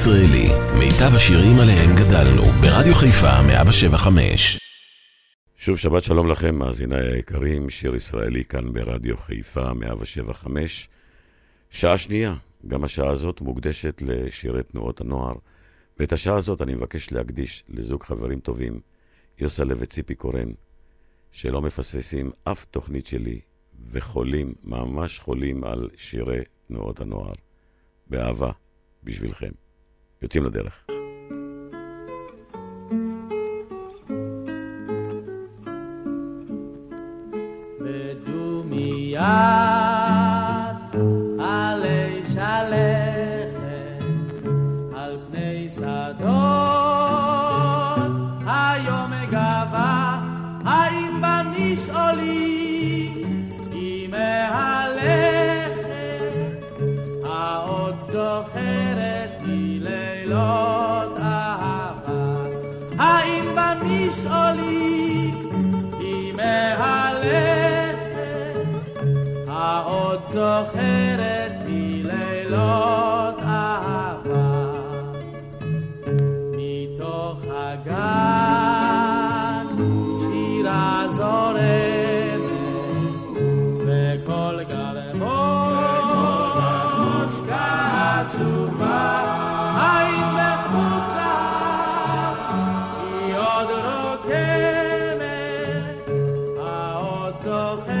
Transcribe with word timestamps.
מאזינים 0.00 0.30
לשיר 0.30 0.50
ישראלי, 0.50 0.78
מיטב 0.78 1.14
השירים 1.16 1.56
עליהם 1.58 1.96
גדלנו, 1.96 2.42
ברדיו 2.42 2.94
חיפה 2.94 3.42
175. 3.42 4.58
שוב 5.56 5.78
שבת 5.78 6.02
שלום 6.02 6.30
לכם, 6.30 6.54
מאזיניי 6.54 7.12
היקרים, 7.12 7.70
שיר 7.70 7.96
ישראלי 7.96 8.44
כאן 8.44 8.72
ברדיו 8.72 9.16
חיפה 9.16 9.74
175. 9.74 10.88
שעה 11.70 11.98
שנייה, 11.98 12.34
גם 12.66 12.84
השעה 12.84 13.10
הזאת 13.10 13.40
מוקדשת 13.40 14.02
לשירי 14.06 14.62
תנועות 14.62 15.00
הנוער, 15.00 15.34
ואת 15.98 16.12
השעה 16.12 16.36
הזאת 16.36 16.62
אני 16.62 16.74
מבקש 16.74 17.12
להקדיש 17.12 17.64
לזוג 17.68 18.02
חברים 18.02 18.40
טובים, 18.40 18.80
יוסלה 19.38 19.74
וציפי 19.78 20.14
קורן, 20.14 20.48
שלא 21.30 21.60
מפספסים 21.60 22.30
אף 22.44 22.64
תוכנית 22.64 23.06
שלי, 23.06 23.40
וחולים, 23.90 24.54
ממש 24.64 25.18
חולים 25.18 25.64
על 25.64 25.88
שירי 25.96 26.40
תנועות 26.68 27.00
הנוער. 27.00 27.32
באהבה, 28.06 28.50
בשבילכם. 29.04 29.50
יוצאים 30.22 30.44
לדרך. 30.44 30.84
בדומיה 37.80 39.69
זוכרת 70.33 71.51
מלילות 71.65 73.39
אהבה 73.39 74.71
מתוך 76.57 77.39
הגן 77.55 78.05
שירה 80.19 81.05
זורמת 81.15 82.41
וכל 83.77 84.55
גלמוש 84.69 85.25
כעצובה 87.49 89.03
עין 89.81 90.29
מחוצה 90.37 91.35
היא 93.01 93.35
עוד 93.37 93.69
רוקמת 93.85 94.89
העוד 96.59 97.35
זוכרת 97.43 97.98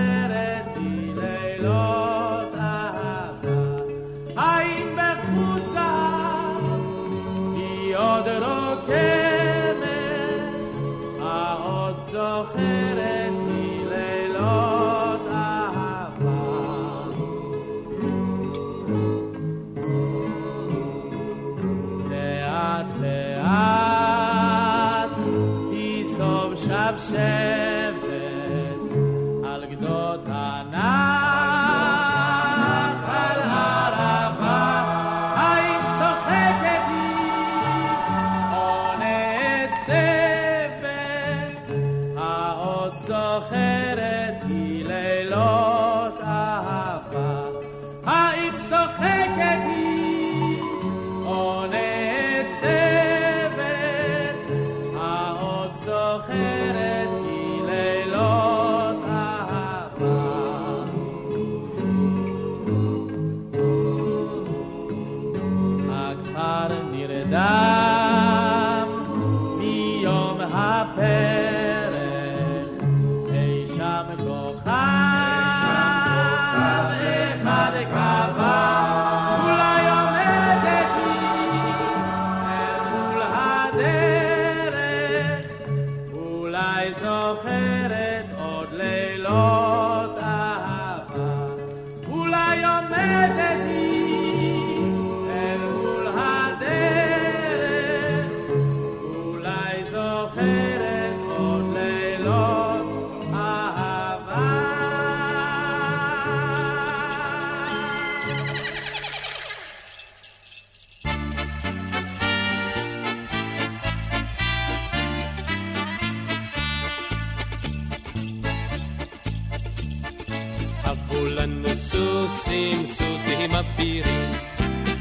לנו 121.40 121.68
סוסים, 121.76 122.86
סוסים 122.86 123.50
אבירים. 123.54 124.30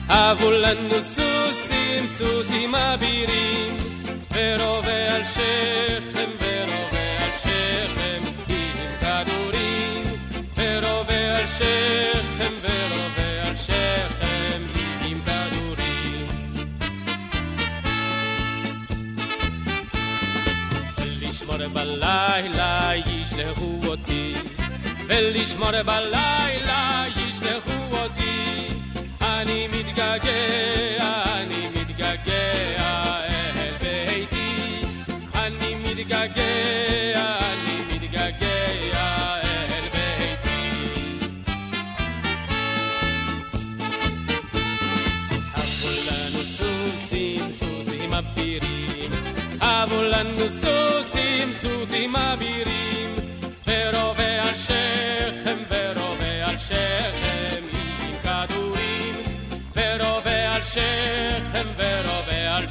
הבו 0.08 0.52
לנו 0.52 1.02
סוסים, 1.02 2.08
סוסים 2.08 2.76
אבירים. 2.76 3.76
ורובה 4.34 5.16
על 5.16 5.24
שכם, 5.26 6.30
ורובה 6.40 7.24
על 7.24 7.32
שכם, 7.38 8.22
עם 8.50 9.00
כדורים. 9.00 10.04
ורובה 10.58 11.38
על 11.38 11.48
שכם, 11.48 12.54
ורובה 12.62 13.19
ולשמור 25.10 25.72
בלילה 25.86 27.06
ישלחו 27.16 27.98
אותי. 27.98 28.68
אני 29.22 29.68
מתגעגע, 29.68 31.24
אני 31.42 31.70
מתגעגע 31.76 32.79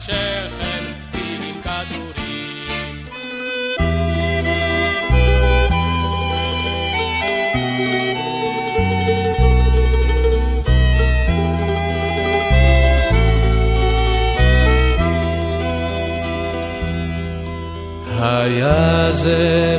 שכם, 0.08 0.84
טיל 1.12 1.42
עם 1.48 1.58
כדורים. 1.62 3.04
היה 18.20 19.12
זה 19.12 19.78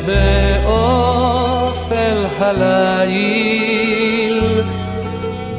באופל 0.65 2.19
הליל, 2.39 4.39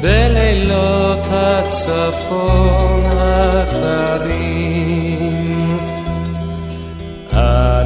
בלילות 0.01 1.27
הצפון 1.31 3.03
הקרים. 3.11 4.50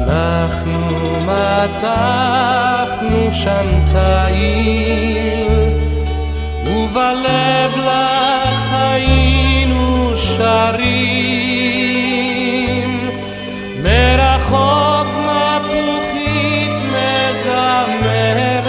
אנחנו 0.08 0.80
מתחנו 1.26 3.22
שם 3.32 3.84
תיל, 3.86 5.48
ובלב 6.66 7.76
לך 7.76 8.72
היינו 8.72 10.16
שרים. 10.16 11.26
מרחוק 13.82 15.08
מפוחית 15.18 16.72
מזמרת, 16.92 18.66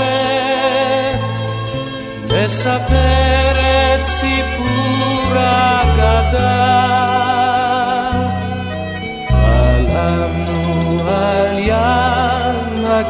מספרת 2.24 4.01
סיפור 4.04 4.67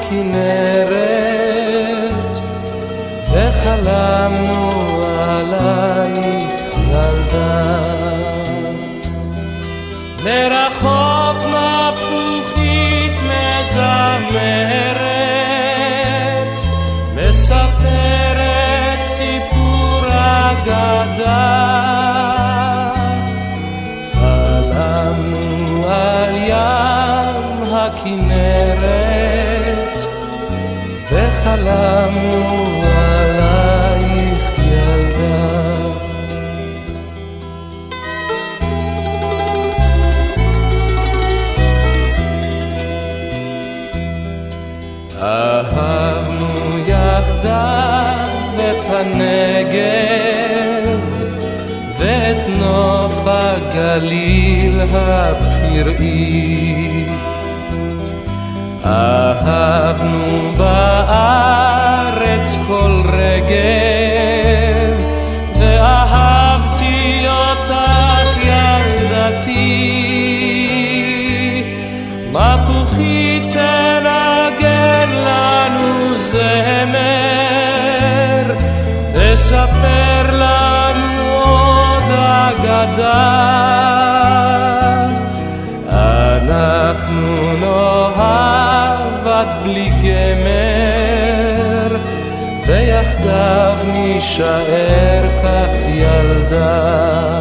הכנרת, 0.07 0.97
וחלמנו 3.31 5.01
עלייך 5.19 6.77
ילדה. 6.89 7.87
וחלמנו 31.57 32.83
עלייך 32.97 34.59
ילדה. 34.59 35.39
אהבנו 45.21 46.77
יחדיו 46.87 48.27
את 48.57 48.85
הנגב 48.89 50.27
ואת 51.99 52.47
נוף 52.59 53.23
הגליל 53.25 54.81
הפראי. 54.81 56.37
אהבנו 58.85 60.53
בארץ 61.07 62.57
כל 62.67 63.01
רגב 63.13 64.95
ואהבתי 65.59 67.25
אותך 67.27 68.37
ילדתי. 68.43 69.87
מפוחית 72.31 73.43
תנגן 73.53 75.09
לנו 75.09 76.19
זמר, 76.19 76.95
תספר 79.13 80.23
לנו 80.31 81.43
עוד 81.43 82.11
אגדה. 82.11 83.47
אנחנו 85.91 87.27
נאהב 87.59 89.27
עד 89.27 89.47
בלי 89.63 89.89
גמר, 89.89 90.66
ויחדיו 93.17 93.75
נישאר 93.93 95.23
כך 95.43 95.73
ילדה. 95.87 97.39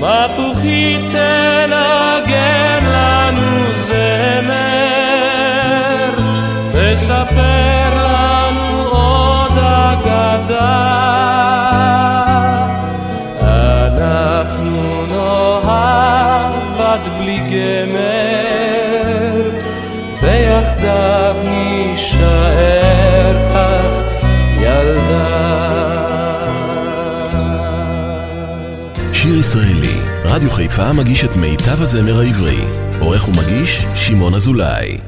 מפוחית 0.00 1.00
תנגן 1.10 2.84
לנו 2.84 3.72
זמר, 3.86 5.04
תספר 6.70 7.90
לנו 7.94 8.88
עוד 8.88 9.58
אגדה. 9.58 10.84
אנחנו 13.42 15.06
נאהב 15.06 16.80
עד 16.80 17.08
בלי 17.18 17.38
גמר, 17.38 18.04
ויחדיו 20.22 21.36
נישאר 21.44 22.83
כך 23.32 23.92
ילדה. 24.60 25.44
שיר 29.12 29.34
ישראלי, 29.34 30.00
רדיו 30.24 30.50
חיפה 30.50 30.92
מגיש 30.92 31.24
את 31.24 31.36
מיטב 31.36 31.82
הזמר 31.82 32.20
העברי. 32.20 32.60
עורך 33.00 33.28
ומגיש, 33.28 33.84
שמעון 33.94 34.34
אזולאי. 34.34 34.98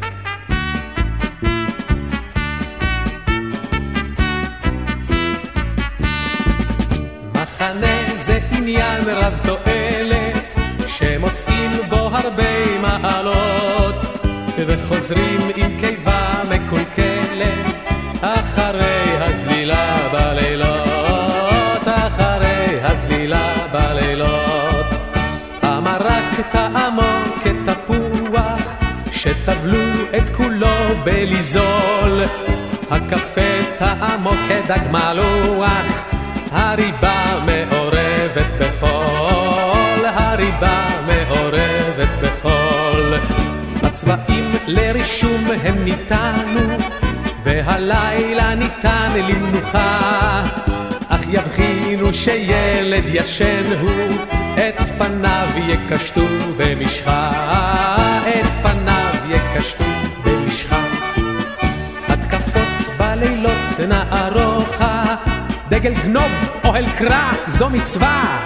הקפה 32.90 33.76
טעמו 33.78 34.30
כדג 34.48 34.90
מלוח, 34.90 36.04
הריבה 36.52 37.38
מעורבת 37.46 38.48
בחול, 38.60 40.04
הריבה 40.04 40.86
מעורבת 41.06 42.08
בחול. 42.22 43.14
הצבעים 43.82 44.52
לרישום 44.66 45.44
הם 45.64 45.84
ניתנו, 45.84 46.78
והלילה 47.44 48.54
ניתן 48.54 49.10
למנוחה. 49.28 50.42
אך 51.08 51.20
יבחינו 51.28 52.14
שילד 52.14 53.04
ישן 53.06 53.72
הוא, 53.80 54.16
את 54.54 54.80
פניו 54.98 55.48
יקשטו 55.56 56.26
במשחה, 56.56 57.30
את 58.28 58.62
פניו 58.62 59.14
יקשטו 59.28 59.95
נערוכה, 63.86 65.16
דגל 65.68 65.94
גנוב, 65.94 66.32
אוהל 66.64 66.84
קרא, 66.98 67.32
זו 67.46 67.70
מצווה. 67.70 68.42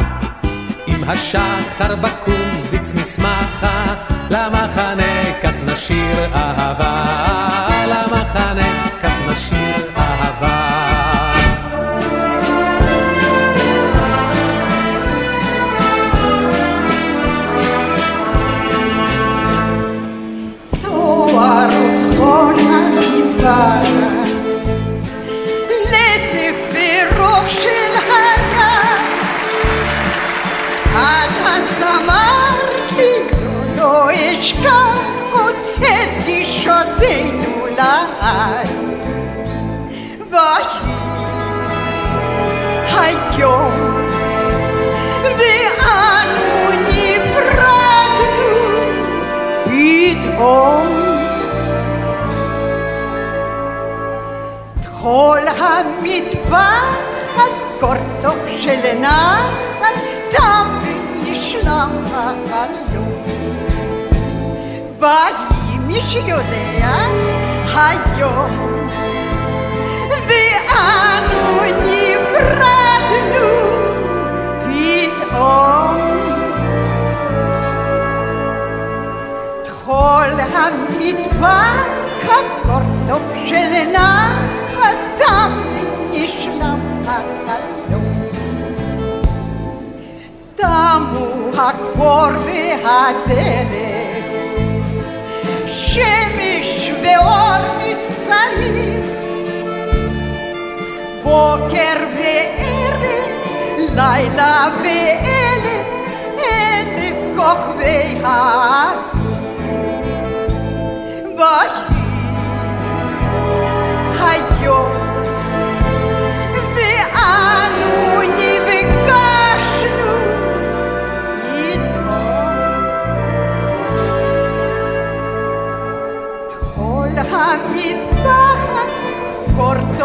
עם 0.87 1.05
השחר 1.09 1.97
בקום 1.97 2.61
זיץ 2.61 2.93
נשמחה, 2.95 3.95
למחנה 4.31 5.41
כך 5.43 5.53
נשיר 5.67 6.35
אהבה, 6.35 7.05
למחנה 7.87 8.89
כך 9.03 9.13
נשיר 9.29 9.87
אהבה. 9.97 10.71
תואר 20.83 21.91
המטבח 55.61 56.85
הקורטוב 57.37 58.39
של 58.61 58.99
נחת 59.01 59.95
תמיד 60.31 61.27
ישנם 61.27 61.91
החלום. 62.13 63.23
ויהי 64.99 65.79
מי 65.87 66.01
שיודע 66.09 67.07
היום 67.75 68.89
ואנו 70.27 71.61
נפרדנו 71.83 73.49
פתאום 74.61 75.97
טחול 79.65 80.41
המטבח 80.41 81.75
הקורטוב 82.23 83.23
של 83.47 83.91
נחתם 83.93 84.60
נשלם 86.12 87.04
החלום 87.08 88.22
תמו 90.56 91.52
הכפור 91.58 92.28
והדלת 92.46 93.72
שמש 95.66 96.92
ואור 97.04 97.66
מסביב 97.80 99.06
בוקר 101.24 101.98
וערב, 102.18 103.02
לילה 103.78 104.68
ואלף, 104.82 105.88
אלף 106.40 107.18
כוכבי 107.36 108.22
העיר. 108.24 109.19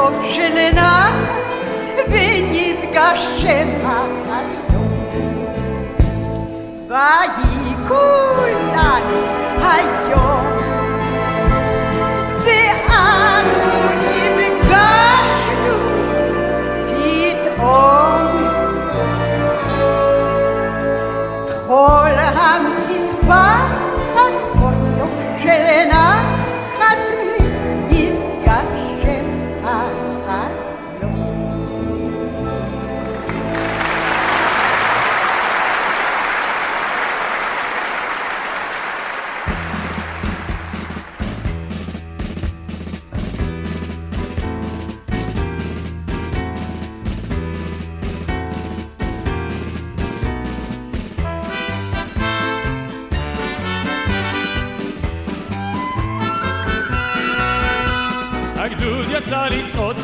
Objelena 0.06 0.92
venit 2.12 2.82
Gashema 2.94 3.98
Vayikul 6.90 8.54
Lanu 8.76 9.22
Hayom 9.64 10.35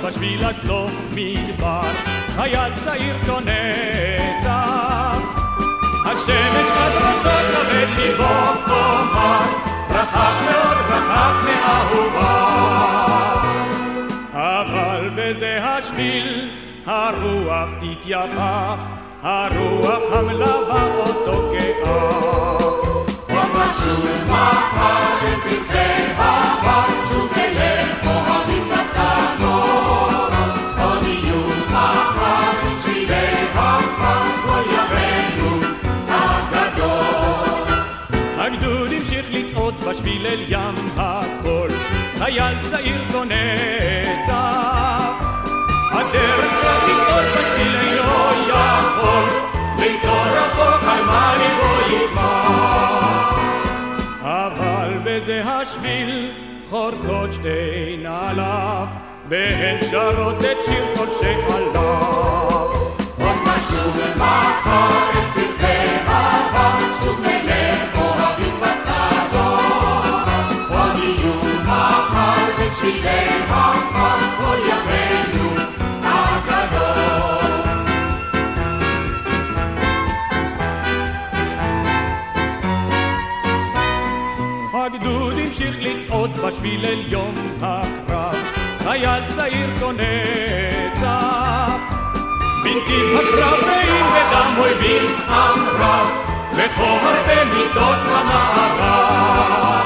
בשביל 0.03 0.43
עד 0.43 0.55
סוף 0.67 0.91
מדבר, 1.15 1.81
חייל 2.35 2.73
צעיר 2.83 3.15
קונה 3.25 3.71
צב. 4.43 5.21
השמש 6.05 6.71
עד 6.71 6.91
ראשו 6.91 7.29
כבד 7.51 7.87
ליבו 7.97 8.63
קומר, 8.65 9.39
רחק 9.89 10.33
מאוד 10.45 10.77
רחק 10.89 11.33
מאהובה. 11.45 12.45
אבל 14.33 15.09
בזה 15.15 15.59
השביל 15.63 16.49
הרוח 16.85 17.69
תתייפח, 17.79 18.77
הרוח 19.21 20.03
המלווה 20.13 20.87
אותו 20.97 21.53
כאח. 21.53 21.81
הגדוד 26.51 27.00
והן 59.31 59.77
שרות 59.91 60.37
את 60.37 60.57
שיר 60.65 60.85
כל 60.95 61.07
שעליו. 61.19 62.67
עוד 63.21 63.37
משהו 63.43 63.93
ומחר 63.95 65.09
את 65.11 65.33
פרחי 65.33 65.87
אהבה, 66.07 66.79
שוב 67.03 67.19
נלך 67.19 67.97
אוהבים 67.97 68.55
בשדות. 68.61 70.27
עוד 70.69 70.97
יהיו 70.97 71.33
מחר 71.61 72.45
בשבילי 72.59 73.27
הכפר, 73.49 74.19
כל 74.41 74.57
ימינו 74.69 75.49
הגדול. 76.03 77.51
הגדוד 84.73 85.33
המשיך 85.37 85.75
לצעוד 85.79 86.39
בשביל 86.39 86.85
אל 86.85 87.05
יום 87.11 87.35
הקרב, 87.61 87.90
חייל 89.01 89.23
צעיר 89.35 89.69
קונה 89.79 90.03
צב. 90.93 91.77
בנתיב 92.63 93.15
הקרב 93.15 93.59
רעים 93.63 94.05
ודם 94.05 94.55
אויבים 94.57 95.05
עם 95.27 95.59
וכה 96.53 96.83
הרבה 96.83 97.45
מיטות 97.45 97.97
למערב. 98.05 99.85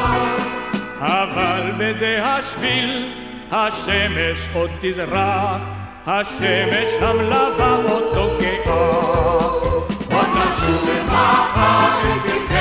אבל 1.00 1.72
בזה 1.78 2.26
השביל 2.26 3.14
השמש 3.52 4.48
עוד 4.54 4.70
תזרח, 4.82 5.62
השמש 6.08 6.90
המלווה 7.02 7.78
אותו 7.90 8.30
כאח. 8.40 8.74
עוד 10.12 10.28
נשוב 10.34 10.90
מחר 11.06 12.02
אל 12.04 12.20
פרחי 12.24 12.55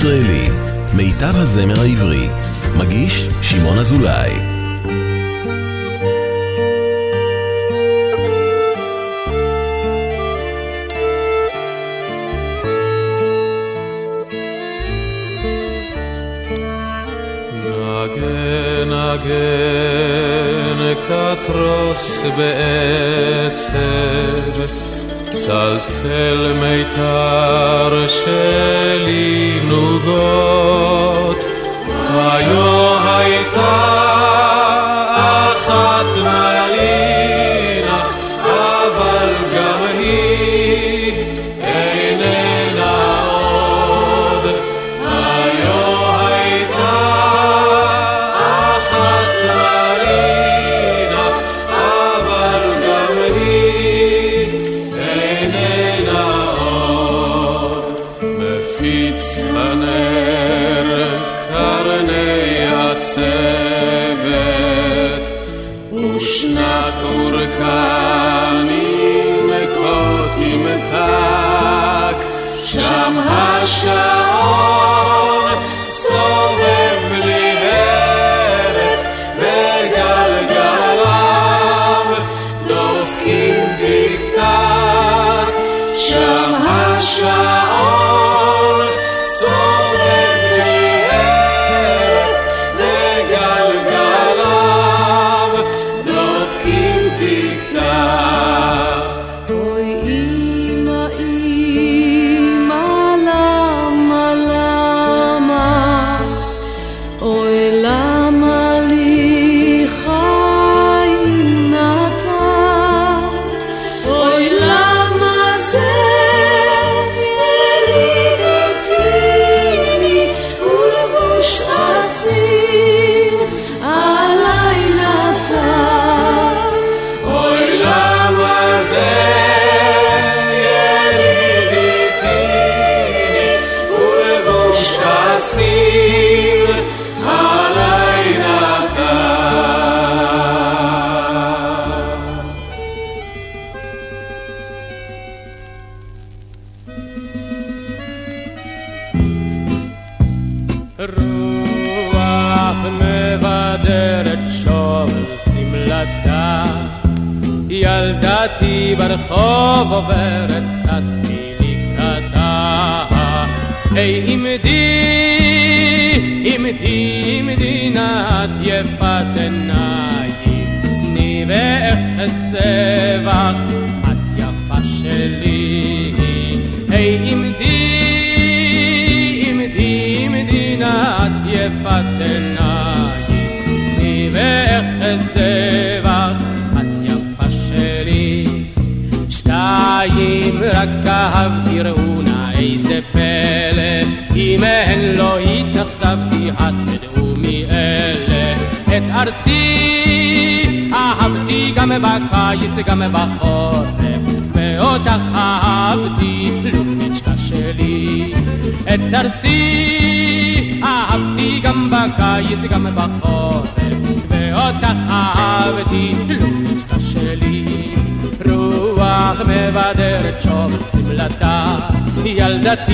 שיר 0.00 0.10
ישראלי, 0.10 0.48
מיטב 0.94 1.36
הזמר 1.36 1.80
העברי. 1.80 2.28
מגיש 2.76 3.28
שמעון 3.42 3.78
אזולאי. 3.78 4.39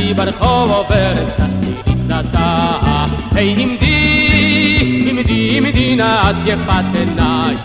ילדתי 0.06 0.14
ברחוב 0.14 0.70
עוברת 0.70 1.36
ששתי 1.36 1.90
לקראתה 1.90 2.72
היי 3.34 3.54
עמדי 3.58 5.56
עמדי 5.58 5.96
נא 5.96 6.30
את 6.30 6.36
יפת 6.46 6.84
עיניים. 6.94 7.58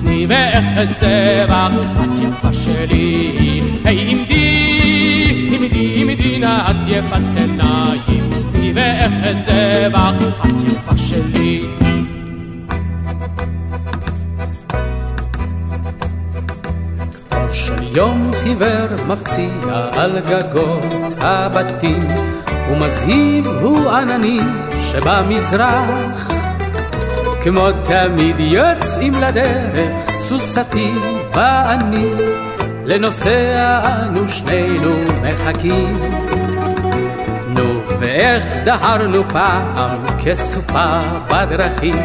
תני 0.00 0.26
ואחזה 0.28 1.46
בך 1.48 1.70
את 2.02 2.18
יפה 2.22 2.52
שלי. 2.52 3.60
היי 3.84 4.10
עמדי 4.10 5.58
עמדי 5.96 6.38
נא 6.38 6.70
את 6.70 6.76
יפת 6.86 7.20
עיניים. 7.36 8.30
תני 8.52 8.72
ואחזה 8.74 9.88
בך 9.92 10.46
את 10.46 10.62
יפה 10.66 10.96
שלי. 10.96 11.64
יום 17.94 18.30
חיוור 18.48 19.06
מפציע 19.06 19.48
על 19.92 20.20
גגות 20.20 21.14
הבתים, 21.20 22.00
ומזהיב 22.70 23.46
הוא 23.46 23.90
עננים 23.90 24.42
שבמזרח. 24.82 26.30
כמו 27.42 27.68
תמיד 27.72 28.36
יוצאים 28.38 29.12
לדרך, 29.14 30.10
סוסתי 30.10 30.92
ואני, 31.34 32.10
לנוסע 32.84 33.80
אנו 33.84 34.28
שנינו 34.28 34.90
מחכים. 35.22 36.00
נו, 37.48 37.80
ואיך 38.00 38.44
דהרנו 38.64 39.24
פעם 39.24 39.98
כסופה 40.24 40.98
בדרכים, 41.30 41.96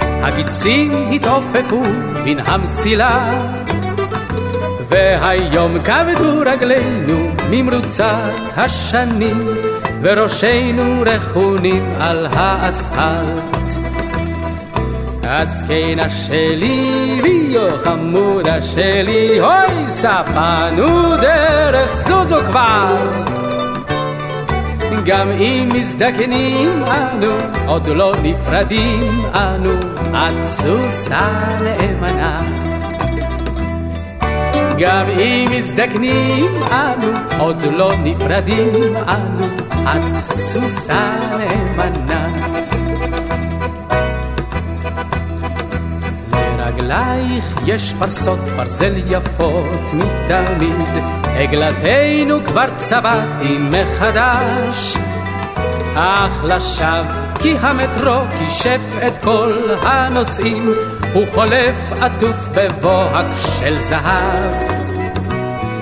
הגיצים 0.00 0.92
התעופפו 1.12 1.82
מן 2.24 2.38
המסילה. 2.46 3.30
והיום 4.88 5.76
כבדו 5.82 6.40
רגלינו 6.46 7.28
ממרוצת 7.50 8.30
השנים, 8.56 9.46
וראשינו 10.02 11.02
רכונים 11.06 11.94
על 12.00 12.26
האספלט. 12.32 13.56
את 15.24 15.52
זקנה 15.52 16.10
שלי, 16.10 17.20
ויו 17.22 17.76
חמודה 17.84 18.62
שלי, 18.62 19.40
אוי 19.40 19.88
ספנו 19.88 21.16
דרך 21.16 21.94
זוזו 21.94 22.40
כבר. 22.40 22.96
גם 25.04 25.30
אם 25.30 25.68
מזדקנים 25.74 26.84
אנו, 26.84 27.32
עוד 27.66 27.86
לא 27.86 28.14
נפרדים 28.22 29.22
אנו, 29.34 29.72
את 30.12 30.44
סוסה 30.44 31.28
נאמנה. 31.60 32.65
גם 34.78 35.08
אם 35.08 35.48
מזדקנים 35.50 36.46
אנו, 36.70 37.18
עוד 37.38 37.62
לא 37.62 37.92
נפרדים 38.04 38.96
אנו, 39.08 39.46
את 39.82 40.16
סוסה 40.16 41.10
נאמנה. 41.38 42.28
רגלייך 46.58 47.54
יש 47.66 47.94
פרסות 47.98 48.38
ברזל 48.38 48.92
יפות 48.96 49.92
מתמיד, 49.92 51.04
עגלתנו 51.36 52.44
כבר 52.44 52.66
צבעתי 52.76 53.58
מחדש. 53.58 54.96
אך 55.94 56.44
לשווא, 56.44 57.02
כי 57.38 57.56
המטרו 57.60 58.20
כישף 58.38 58.80
את 59.06 59.24
כל 59.24 59.52
הנוסעים, 59.82 60.66
הוא 61.16 61.26
חולף 61.34 61.92
עטוף 62.02 62.48
בבוהק 62.48 63.26
של 63.60 63.78
זהב. 63.78 64.52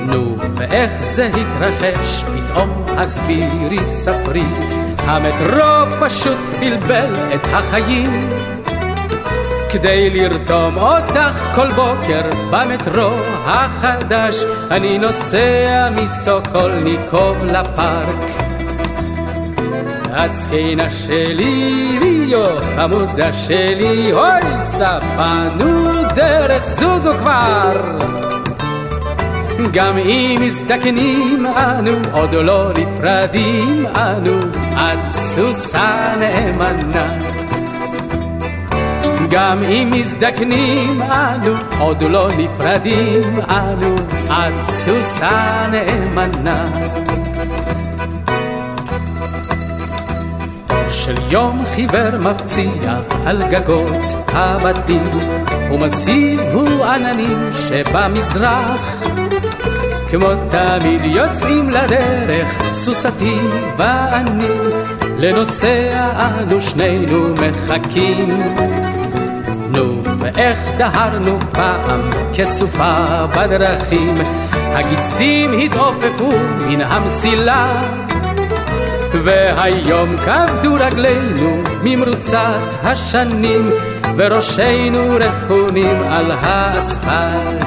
נו, 0.06 0.36
ואיך 0.56 0.92
זה 0.96 1.26
התרחש 1.26 2.24
פתאום, 2.24 2.84
הסבירי, 2.88 3.84
ספרי, 3.84 4.44
המטרו 4.98 6.00
פשוט 6.00 6.38
בלבל 6.60 7.12
את 7.34 7.40
החיים. 7.52 8.10
כדי 9.72 10.10
לרתום 10.10 10.78
אותך 10.78 11.54
כל 11.54 11.68
בוקר 11.68 12.22
במטרו 12.50 13.16
החדש, 13.46 14.44
אני 14.70 14.98
נוסע 14.98 15.88
מסוקולניקוב 15.96 17.44
לפארק. 17.44 18.43
את 20.16 20.34
זקנה 20.34 20.90
שלי, 20.90 21.98
ריו, 22.00 22.46
חמודה 22.76 23.32
שלי, 23.32 24.12
אוי, 24.12 24.60
ספנו 24.60 25.92
דרך, 26.14 26.64
זוזו 26.64 27.12
כבר. 27.12 27.70
גם 29.72 29.98
אם 29.98 30.38
מזדקנים 30.40 31.46
אנו, 31.56 31.90
עוד 32.12 32.34
לא 32.34 32.70
נפרדים 32.76 33.84
אנו, 33.96 34.38
את 34.74 35.12
סוסה 35.12 36.14
נאמנה. 36.20 37.12
גם 39.30 39.62
אם 39.62 39.90
מזדקנים 39.92 41.02
אנו, 41.02 41.54
עוד 41.78 42.02
לא 42.02 42.28
נפרדים 42.38 43.40
אנו, 43.50 43.96
את 44.28 44.64
סוסה 44.70 45.66
נאמנה. 45.72 46.64
של 51.04 51.16
יום 51.30 51.58
חיוור 51.74 52.18
מפציע 52.18 52.94
על 53.26 53.42
גגות 53.50 54.02
הבתים, 54.28 55.02
ומזהיר 55.70 56.40
הוא 56.52 56.84
עננים 56.84 57.50
שבמזרח. 57.52 59.04
כמו 60.10 60.28
תמיד 60.48 61.00
יוצאים 61.04 61.70
לדרך, 61.70 62.62
סוסתי 62.70 63.36
ואני, 63.76 64.48
לנוסע 65.18 66.10
אנו 66.16 66.60
שנינו 66.60 67.34
מחכים. 67.34 68.28
נו, 69.70 70.02
ואיך 70.18 70.58
דהרנו 70.78 71.38
פעם 71.52 72.00
כסופה 72.34 73.26
בדרכים, 73.26 74.14
הגיצים 74.52 75.50
התעופפו 75.58 76.30
מן 76.68 76.80
המסילה. 76.80 77.72
והיום 79.24 80.16
כבדו 80.16 80.74
רגלינו 80.74 81.62
ממרוצת 81.82 82.74
השנים, 82.82 83.70
וראשינו 84.16 84.98
רכונים 85.20 85.96
על 86.10 86.30
האספלט. 86.30 87.64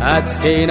את 0.00 0.28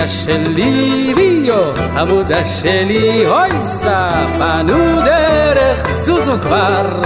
שלי, 0.08 1.14
ריו, 1.16 1.74
עמודה 1.98 2.46
שלי, 2.46 3.28
אוי 3.28 3.50
ספנו 3.62 4.78
דרך, 5.06 5.88
זוזו 5.90 6.32
כבר. 6.42 7.02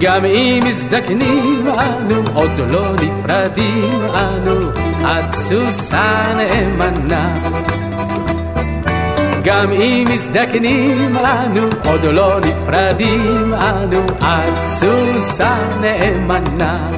גם 0.00 0.24
אם 0.24 0.62
מזדקנים 0.66 1.66
אנו, 1.68 2.22
עוד 2.34 2.50
לא 2.70 2.92
נפרדים 2.92 4.00
אנו, 4.14 4.70
את 5.02 5.34
סוסה 5.34 6.22
נאמנה. 6.36 7.34
גם 9.48 9.72
אם 9.72 10.06
מזדקנים 10.14 11.16
אנו, 11.16 11.60
עוד 11.84 12.00
לא 12.14 12.40
נפרדים 12.40 13.54
אנו, 13.54 14.08
את 14.08 14.54
סוסה 14.64 15.58
נאמנה. 15.82 16.90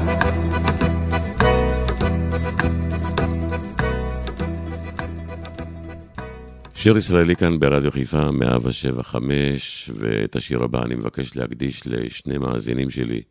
שיר 6.75 6.97
ישראלי 6.97 7.35
כאן 7.35 7.59
ברדיו 7.59 7.91
חיפה 7.91 8.31
175, 8.31 9.91
ואת 9.95 10.35
השיר 10.35 10.63
הבא 10.63 10.83
אני 10.83 10.95
מבקש 10.95 11.35
להקדיש 11.35 11.81
לשני 11.85 12.37
מאזינים 12.37 12.89
שלי, 12.89 13.21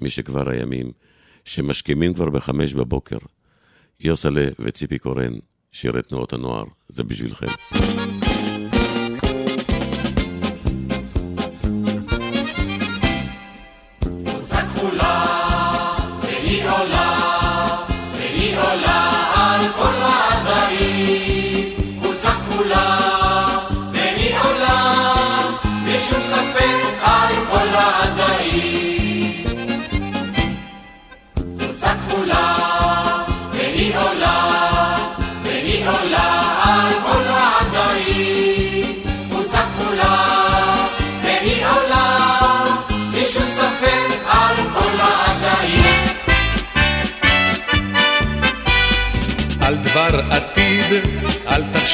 מי 0.00 0.10
שכבר 0.10 0.50
הימים, 0.50 0.92
שמשכימים 1.44 2.14
כבר 2.14 2.30
בחמש 2.30 2.74
בבוקר. 2.74 3.18
יוסלה 4.00 4.46
וציפי 4.58 4.98
קורן, 4.98 5.32
שירי 5.72 6.02
תנועות 6.02 6.32
הנוער, 6.32 6.64
זה 6.88 7.04
בשבילכם. 7.04 7.46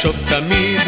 אל 0.01 0.13
תחשוב 0.13 0.29
תמיד, 0.29 0.81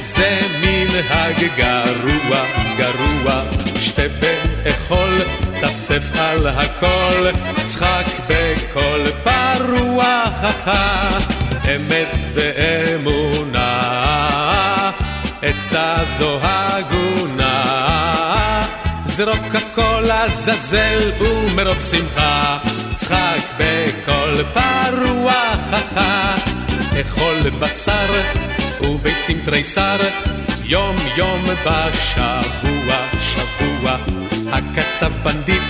זה 0.00 0.40
מנהג 0.60 1.46
גרוע, 1.56 2.44
גרוע. 2.76 3.42
שתה 3.76 4.02
ואכול, 4.20 5.18
צפצף 5.54 6.02
על 6.18 6.46
הכל, 6.46 7.26
צחק 7.64 8.06
בקול 8.26 9.10
פרוע, 9.24 10.24
חכה, 10.42 11.18
אמת 11.64 12.08
ואמונה, 12.34 13.80
עצה 15.42 15.96
זו 16.18 16.38
הגונה. 16.42 17.64
זרוק 19.04 19.54
הכל 19.54 20.02
לעזאזל 20.06 21.10
ומרוב 21.20 21.80
שמחה, 21.80 22.58
צחק 22.94 23.40
בקול 23.58 24.44
פרוע 24.54 25.32
חכה, 25.70 26.36
אכול 27.00 27.50
בשר 27.58 28.57
וביצים 28.82 29.40
תריסר, 29.44 29.96
יום 30.64 30.96
יום 31.16 31.44
בשבוע, 31.44 32.96
שבוע, 33.20 33.96
הקצב 34.52 35.12
בנדיט 35.22 35.62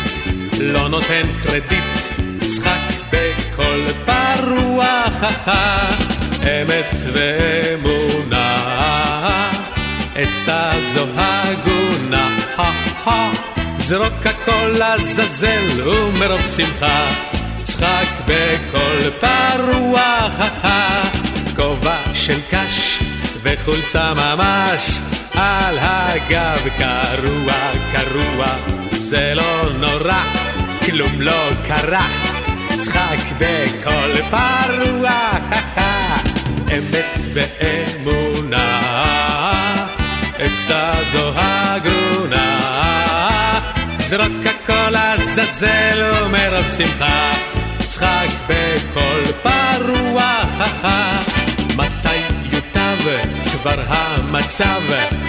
לא 0.61 0.89
נותן 0.89 1.23
קרדיט, 1.43 1.99
צחק 2.41 2.95
בקול 3.11 3.81
פרוע 4.05 5.03
חכה, 5.21 5.79
אמת 6.43 6.95
ואמונה. 7.13 8.69
עצה 10.15 10.71
זו 10.93 11.07
הגונה, 11.17 12.39
זרוק 13.77 14.27
הכל 14.27 14.69
לעזאזל 14.69 15.89
ומרוב 15.89 16.47
שמחה, 16.57 17.11
צחק 17.63 18.07
בקול 18.27 19.11
פרוע, 19.21 20.29
כובע 21.57 22.08
של 22.29 22.41
קש 22.51 23.03
וחולצה 23.43 24.15
ממש, 24.15 25.01
על 25.35 25.79
הגב. 25.81 26.69
קרוע, 26.79 27.55
קרוע, 27.93 28.47
זה 28.93 29.33
לא 29.35 29.73
נורא, 29.73 30.23
כלום 30.85 31.21
לא 31.21 31.51
קרה, 31.67 32.07
צחק 32.79 33.19
בקול 33.39 34.23
פרוע, 34.31 35.11
אמת 36.73 37.19
ואמונה. 37.33 38.81
עצה 40.39 40.93
זו 41.13 41.33
הגונה, 41.35 42.61
זרוק 43.99 44.47
הכל 44.47 44.91
לעזאזל 44.91 46.13
ומרוב 46.23 46.69
שמחה, 46.77 47.33
צחק 47.87 48.29
בקול 48.49 49.33
פרוע, 49.43 50.45
כבר 53.61 53.83
המצב, 53.89 54.83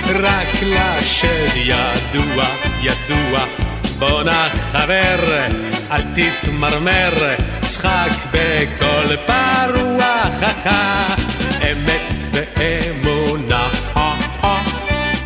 רק 0.05 0.47
לשד 0.61 1.55
ידוע, 1.55 2.45
ידוע, 2.81 3.39
בואנה 3.99 4.49
חבר, 4.71 5.47
אל 5.91 6.01
תתמרמר, 6.15 7.35
צחק 7.61 8.11
בקול 8.31 9.15
פרוע, 9.25 10.23
אמת 11.61 12.33
ואמונה, 12.33 13.67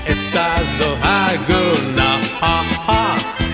עצה 0.05 0.47
זו 0.77 0.95
הגונה, 1.01 2.17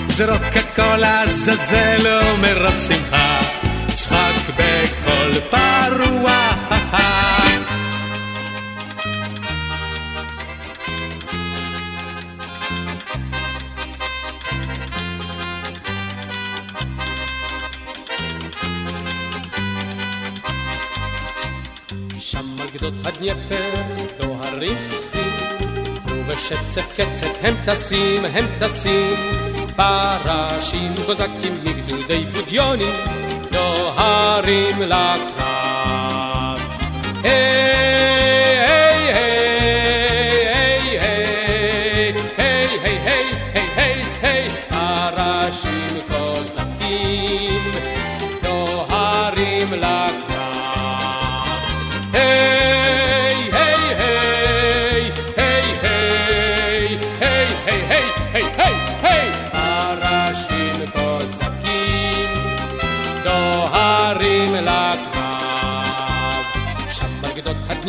זרוק 0.08 0.56
הכל 0.56 0.98
לעזאזל 0.98 2.08
ומרוב 2.08 2.78
שמחה, 2.78 3.40
צחק 3.94 4.50
בקול 4.58 5.42
פרוע. 5.50 7.29
גדות 22.74 22.94
הדניפר 23.06 23.74
דוהרים 24.20 24.82
סוסים. 24.82 25.34
ובשצף 26.08 26.94
קצף 26.94 27.38
הם 27.42 27.56
טסים, 27.66 28.26
הם 28.26 28.46
טסים. 28.60 29.18
פרשים 29.76 30.92
קוזקים 31.06 31.54
מגדודי 31.64 32.26
בודיונים 32.34 32.94
דוהרים 33.52 34.82
לקרב. 34.82 36.60
היי 37.24 38.19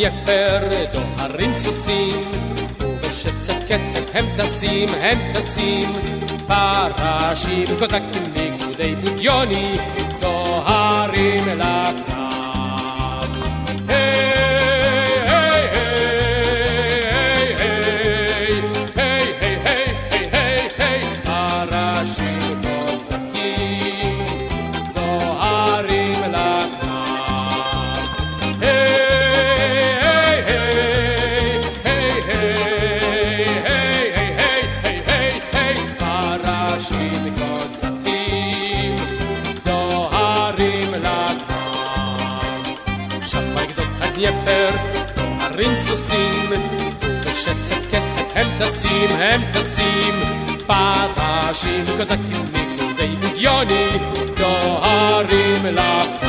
גדות 0.01 0.29
הדניפר 0.29 0.61
דוהרים 0.93 1.55
סוסים 1.55 2.31
ובשצף 2.81 3.57
קצף 3.69 4.11
הם 4.15 4.25
טסים 4.37 4.89
הם 5.01 5.19
טסים. 5.33 5.93
פרשים 6.47 7.67
קוזקים 7.79 8.23
מגדודי 8.35 8.95
בודיוני 8.95 9.77
דוהרים 10.21 11.45
לקרב 11.49 11.51
דוהרים 11.51 12.10
kozaki 52.01 52.33
umyku, 52.41 52.95
dej 52.97 53.13
milioni 53.23 53.85
do 54.39 54.53
Arymla. 54.83 56.20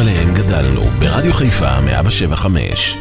עליהם 0.00 0.34
גדלנו, 0.34 0.82
ברדיו 0.98 1.32
חיפה 1.32 1.80
175. 1.80 2.98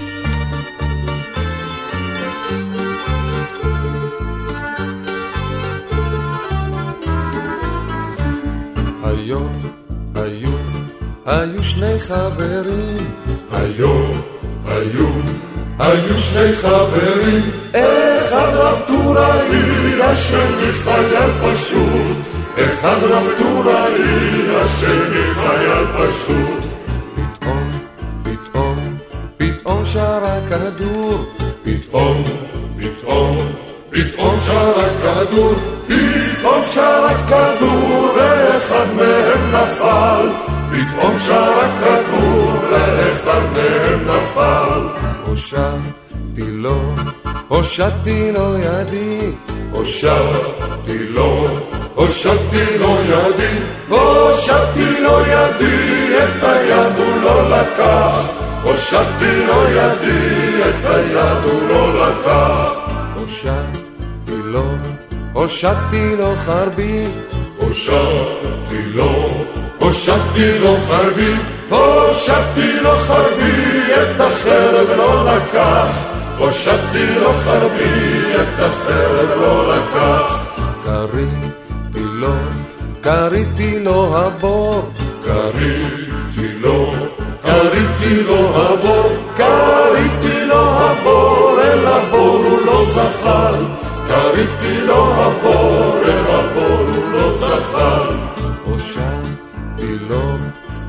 היום 9.04 9.54
היו, 10.16 10.50
היו 11.26 11.64
שני 11.64 12.00
חברים. 12.00 13.12
היום 13.52 14.12
היו, 14.66 15.08
היו 15.80 16.18
שני 16.18 16.54
חברים. 16.54 17.42
אחד 17.72 18.52
רב 18.54 18.82
טוראי, 18.88 20.02
השני 20.02 20.74
חייל 20.84 21.32
פשוט. 21.42 22.18
אחד 22.56 22.98
רב 23.04 23.28
טוראי, 23.38 24.02
השני 24.56 25.34
חייל 25.34 25.86
פשוט. 25.98 26.59
שר 29.94 30.20
הכדור. 30.24 31.26
פתאום, 31.64 32.24
פתאום, 32.78 33.38
פתאום 33.90 34.40
שר 34.46 34.74
הכדור. 34.80 35.54
פתאום 35.88 36.66
שר 36.74 37.06
הכדור, 37.06 38.12
ואחד 38.16 38.86
מהם 38.96 39.56
נפל. 39.56 40.30
פתאום 40.72 41.18
שר 41.28 41.60
הכדור, 41.60 42.52
ואחד 42.72 43.42
מהם 43.54 44.08
נפל. 44.08 44.80
הושעתי 45.28 46.52
לו, 46.52 46.82
הושעתי 47.48 48.32
לו 48.32 48.58
ידי. 48.58 49.32
הושעתי 49.72 50.98
לו, 51.10 51.48
הושעתי 51.96 52.78
לו 52.80 52.98
ידי. 53.06 53.58
הושעתי 53.90 55.02
לו 55.02 55.20
ידי, 55.22 56.16
את 56.18 56.44
היד 56.44 56.98
הוא 56.98 57.22
לא 57.22 57.50
לקח. 57.50 58.49
הושעתי 58.64 59.46
לו 59.46 59.64
ידי, 59.70 60.62
את 60.70 60.86
היד 60.86 61.44
הוא 61.44 61.70
לא 61.70 62.08
לקח. 62.08 62.70
הושעתי 63.16 64.42
לו, 64.44 64.64
הושעתי 65.34 66.16
לו 66.16 66.34
חרבי. 66.46 67.06
הושעתי 67.58 68.82
לו, 68.94 69.30
הושעתי 69.80 70.60
לו 70.60 70.78
חרבי. 70.88 71.34
הושעתי 71.70 72.80
לו 72.82 72.92
חרבי, 72.96 73.94
את 73.94 74.22
החרב 74.22 74.88
לא 74.98 75.26
לקח. 75.26 75.88
הושעתי 76.38 77.16
לו 77.16 77.34
חרבי, 77.34 78.34
את 78.36 78.60
החרב 78.60 79.30
לא 79.42 79.76
לקח. 79.76 80.46
קריתי 80.84 82.06
לו, 82.14 82.34
קריתי 83.02 83.80
לו 83.80 84.18
הבור. 84.18 84.92
קריתי 85.24 86.48
לו, 86.60 86.94
קריתי 87.44 88.24
לו 88.24 88.40
הבור. 88.56 89.10
קריתי 89.38 90.46
לו 90.46 90.64
הבור, 90.80 91.60
אל 91.62 91.88
הבור 91.88 92.44
הוא 92.46 92.66
לא 92.66 92.86
זחל. 92.94 93.56
קריתי 94.08 94.82
לו 94.82 95.14
הבור, 95.14 95.96
אל 96.06 96.24
הבור 96.28 96.80
הוא 96.96 97.12
לא 97.12 97.38
זחל. 97.38 98.16
הושעתי 98.66 99.98
לו, 100.10 100.22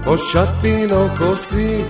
הושעתי 0.04 0.86
לו 0.86 1.06
כוסית. 1.18 1.86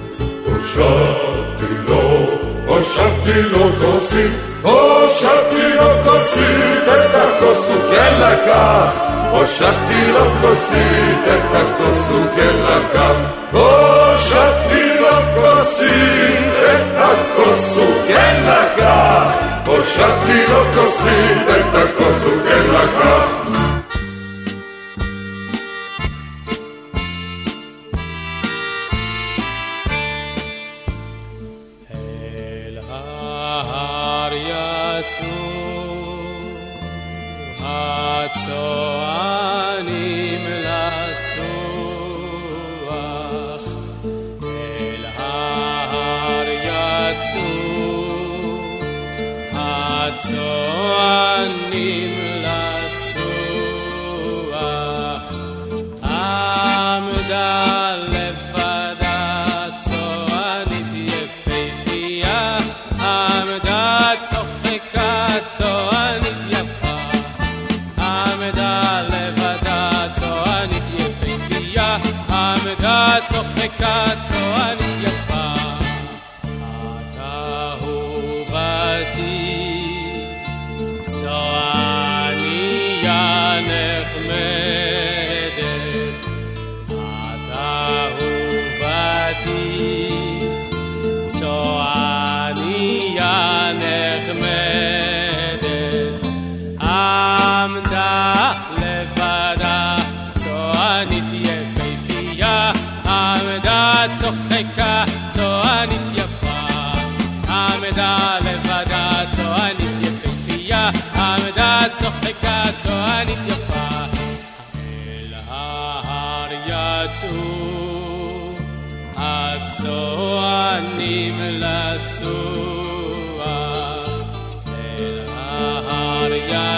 הושעתי 0.46 1.74
לו, 1.88 2.26
הושעתי 2.66 3.42
לו 3.42 3.70
כוסית. 3.80 4.30
הושעתי 4.62 5.74
לו 5.76 5.86
כוסית, 6.04 6.84
את 6.84 7.14
הכוס 7.14 7.68
הוא 7.68 7.90
כן 7.90 8.14
לקח. 8.20 8.92
הושעתי 9.30 10.12
לו 10.12 10.24
כוסית, 10.40 11.18
את 11.26 11.54
הכוס 11.54 12.08
הוא 12.10 12.24
כן 12.36 12.54
לקח. 12.56 13.14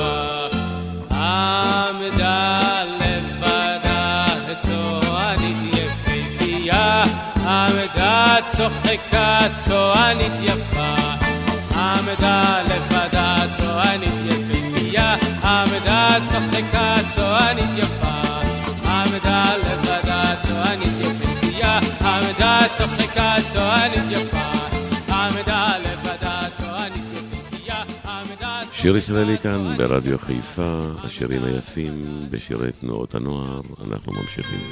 עמדה 1.11 2.83
לבדה 3.01 4.27
צוענית 4.61 5.57
יפהפייה, 5.73 7.05
עמדה 7.47 8.37
צוחקה 8.49 9.41
צוענית 9.59 10.33
יפה, 10.43 10.95
עמדה 11.77 12.61
לבדה 12.63 13.37
צוענית 13.53 14.15
יפהפייה, 14.27 15.17
עמדה 15.45 16.17
צוחקה 16.27 16.97
צוענית 17.15 17.71
יפה, 17.77 18.41
עמדה 18.87 19.45
לבדה 19.57 20.35
צוענית 20.41 21.01
יפהפייה, 21.01 21.79
עמדה 22.01 22.61
צוחקה 22.75 23.06
שיר 28.72 28.98
ישראלי 28.98 29.38
כאן 29.38 29.78
ברדיו 29.78 30.18
חיפה, 30.20 30.80
השירים 31.04 31.44
היפים 31.44 32.26
בשירי 32.30 32.72
תנועות 32.72 33.16
הנוער, 33.16 33.62
אנחנו 33.86 34.14
ממשיכים. 34.14 34.72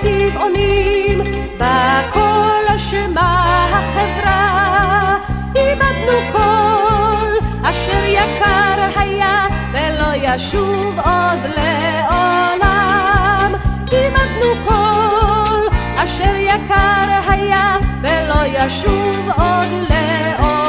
צבעונים, 0.00 1.20
בכל 1.58 2.62
אשמה 2.76 3.68
החברה. 3.72 5.18
איבדנו 5.56 6.16
כל 6.32 7.30
אשר 7.62 8.04
יקר 8.04 9.00
היה, 9.00 9.46
ולא 9.72 10.10
ישוב 10.14 10.98
עוד 10.98 11.42
לעולם. 11.56 13.54
איבדנו 13.92 14.50
כל 14.68 15.68
אשר 15.96 16.34
יקר 16.36 17.20
היה, 17.28 17.76
ולא 18.02 18.46
ישוב 18.46 19.28
עוד 19.36 19.68
לעולם. 19.90 20.68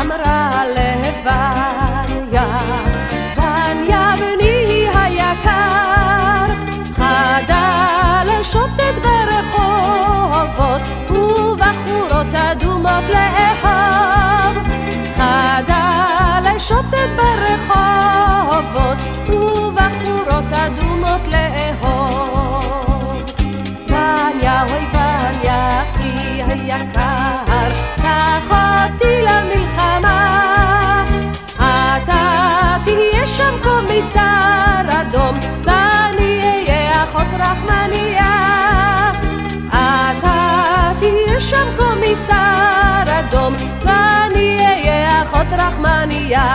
אמרה 0.00 0.62
לווניה, 0.66 1.61
אדומות 12.92 13.10
לאהוב. 13.10 14.58
חדל 15.16 16.50
לשוטט 16.56 17.10
ברחובות, 17.16 18.98
ובחורות 19.28 20.52
אדומות 20.52 21.20
לאהוב. 21.28 23.22
וניה 23.88 24.62
אוי 24.62 24.86
וניה 24.92 25.82
אחי 25.82 26.42
היקר, 26.42 27.70
קח 27.96 28.50
אותי 28.50 29.22
למלחמה. 29.22 30.18
אתה 31.56 32.76
תהיה 32.84 33.26
שם 33.26 33.54
קומיסר 33.62 34.82
אדום, 35.00 35.38
ואני 35.64 36.42
אהיה 36.44 37.04
אחות 37.04 37.26
רחמניה. 37.38 38.32
אתה 39.68 40.92
תהיה 40.98 41.40
שם 41.40 41.66
קומיסר 41.78 42.61
אהיה 45.42 45.50
אחות 45.50 45.58
רחמניה. 45.58 46.46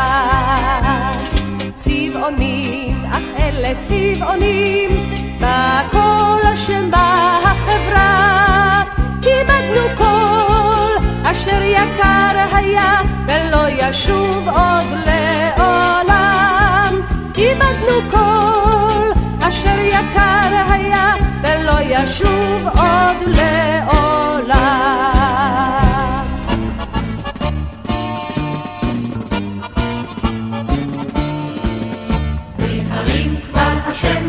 צבעונים, 1.76 3.06
אך 3.12 3.24
אלה 3.40 3.74
צבעונים, 3.84 4.90
בכל 5.38 6.42
השם 6.54 6.92
בחברה. 6.92 8.84
איבדנו 9.26 9.88
כל 9.98 11.06
אשר 11.24 11.62
יקר 11.64 12.56
היה, 12.56 13.02
ולא 13.26 13.70
ישוב 13.70 14.50
עוד 14.50 14.86
לעולם. 15.06 16.94
איבדנו 17.38 18.12
כל 18.12 19.12
אשר 19.42 19.80
יקר 19.80 20.64
היה, 20.70 21.14
ולא 21.42 21.82
ישוב 21.82 22.68
עוד 22.68 23.18
לעולם. 23.28 25.17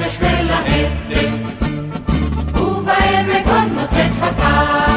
השמש 0.08 0.20
מלהדת, 0.20 1.64
ובעמק 2.54 3.46
עוד 3.46 3.72
נוצץ 3.72 4.22
הקר. 4.22 4.87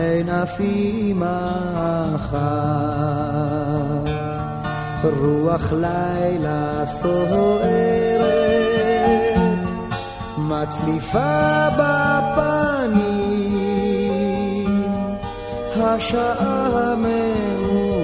אין 0.00 0.28
אף 0.28 0.60
אימא 0.60 1.50
אחת. 2.16 2.40
רוח 5.02 5.72
לילה 5.72 6.86
סוערת 6.86 8.30
מצליפה 10.38 11.68
בפנים. 11.78 13.10
השעה 15.76 16.94
מאוחרת 16.96 18.00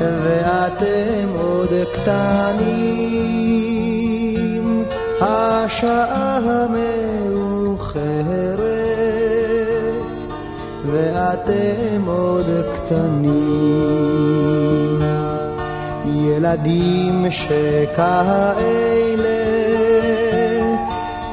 ואתם 0.00 1.28
עוד 1.38 1.72
קטנים. 1.92 2.68
השעה 5.20 6.38
מאוחרת 6.70 7.47
ואתם 11.28 12.02
עוד 12.06 12.46
קטנים. 12.74 13.28
ילדים 16.14 17.26
שכאלה 17.30 18.68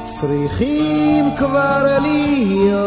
צריכים 0.06 1.30
כבר 1.38 1.98
להיות. 2.02 2.86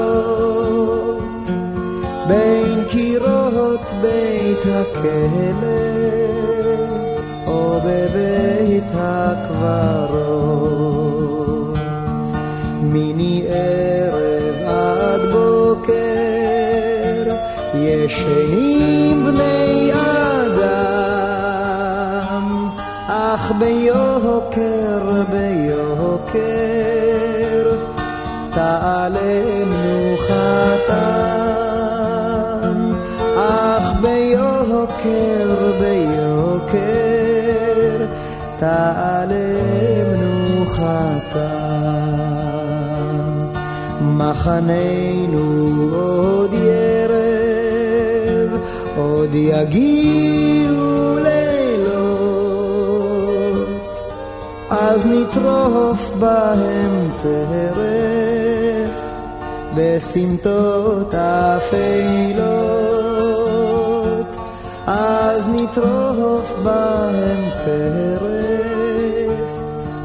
בין 2.29 2.85
קירות 2.91 3.81
בית 4.03 4.63
הכלא 4.67 6.28
בבית 7.89 8.85
הקברות 8.95 10.59
מיני 12.83 13.45
ערב 13.49 14.55
עד 14.67 15.21
בוקר 15.33 15.95
ישנים 17.75 19.25
בני 19.27 19.93
אדם 19.93 20.79
אך 23.09 23.53
ביוקר 23.59 25.23
ביוקר 25.31 26.78
תעלה 38.59 39.35
מנוחתם 40.13 41.49
מחננו 44.01 45.45
עוד 45.95 46.53
ירב 46.53 47.19
עוד 48.97 49.35
יגיעו 49.35 51.17
לילות. 51.19 52.49
אז 54.71 55.07
נטרוף 55.07 56.11
בהם 56.19 57.11
טרף 57.23 59.01
בסמטות 59.75 61.15
אפלות 61.15 62.49
אז 64.87 65.47
נטרוף 65.47 66.53
בהם 66.65 67.51
טרף 67.65 68.18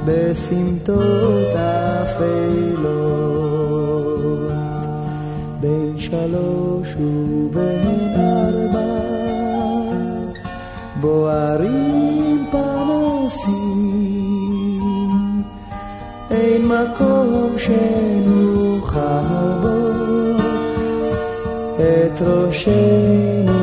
בסמטות 0.05 1.55
אפלות 2.03 3.23
בין 5.59 5.99
שלוש 5.99 6.95
ובין 6.95 8.13
ארבע 8.15 8.83
בוערים 11.01 12.45
פנסים 12.51 13.83
אין 16.31 16.67
מקום 16.67 17.55
שנוכל 17.57 18.99
בו 19.61 19.77
את 21.79 22.21
ראשנו 22.21 23.62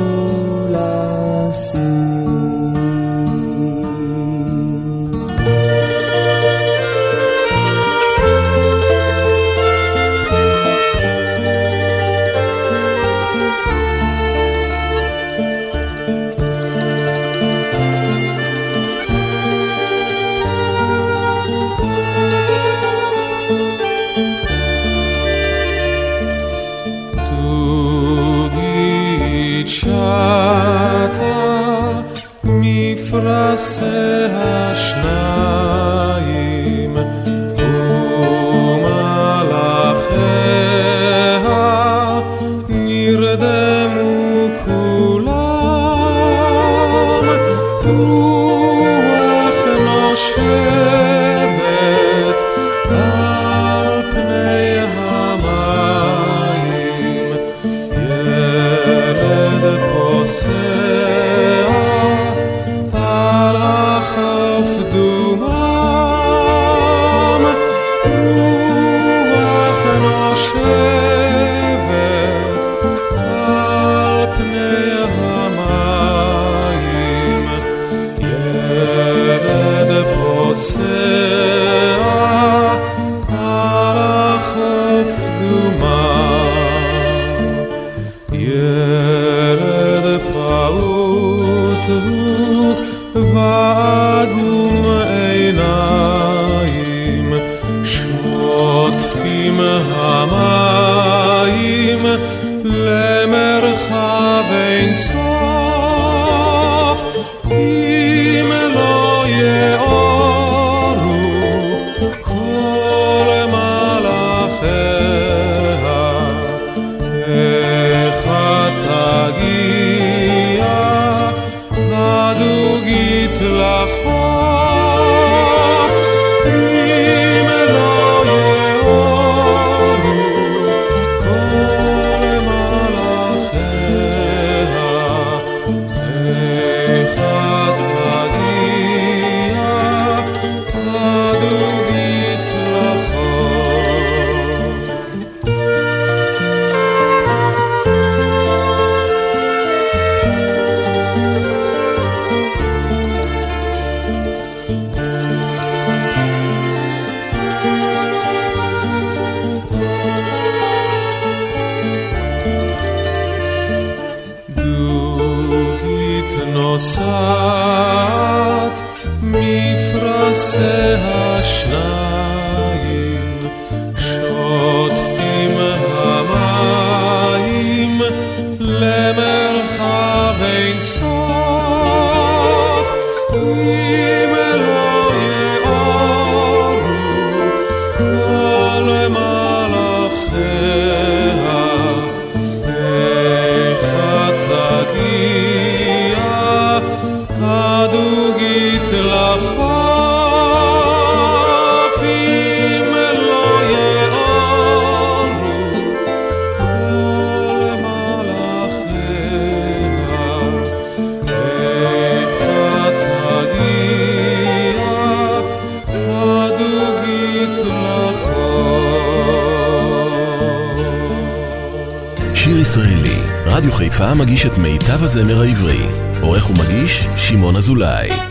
הזמר 225.03 225.41
העברי. 225.41 225.87
עורך 226.21 226.51
ומגיש, 226.51 227.07
שמעון 227.17 227.57
אזולאי. 227.57 228.30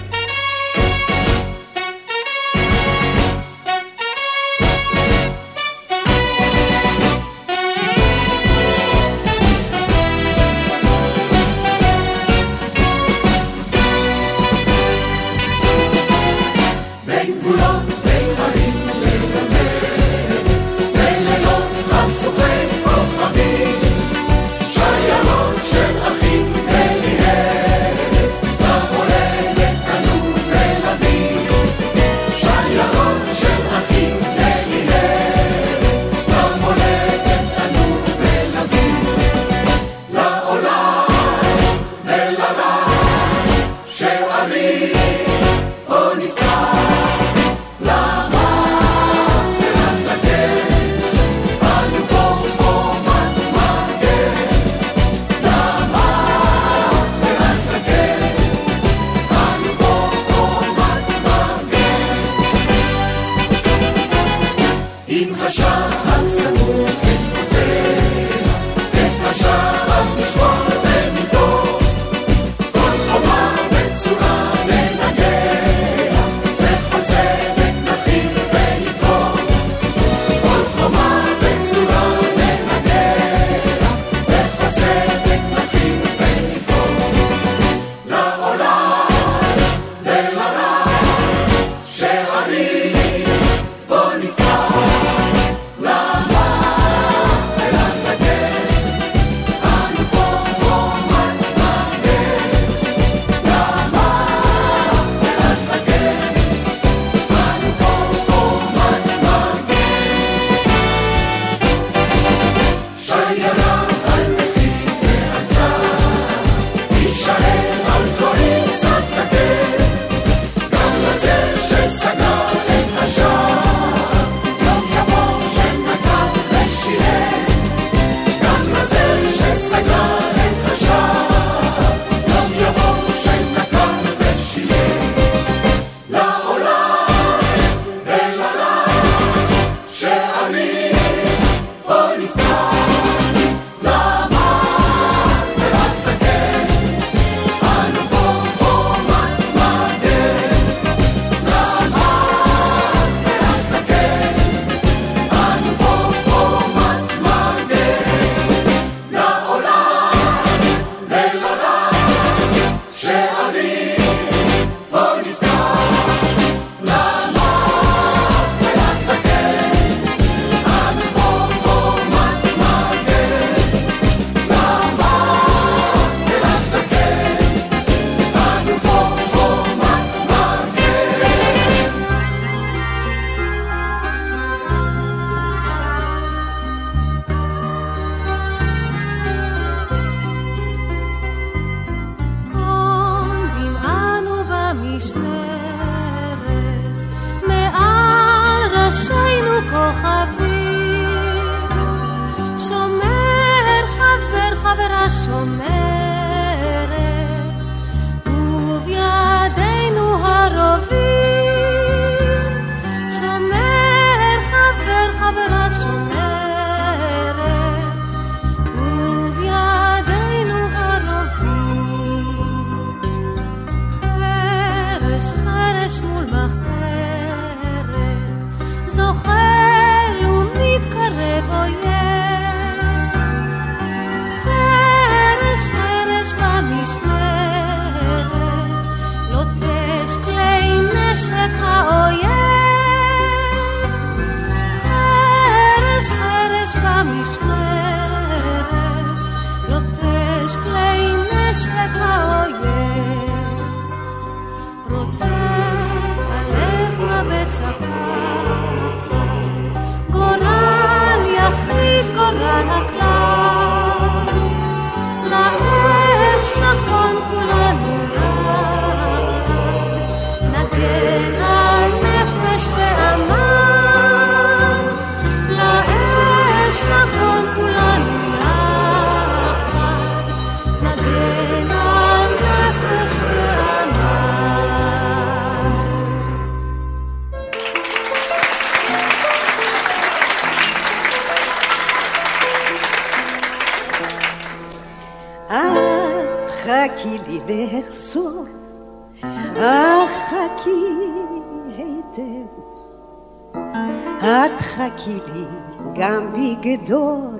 את 304.19 304.61
חכי 304.61 305.17
לי 305.33 305.45
גם 305.93 306.33
בגדור, 306.33 307.33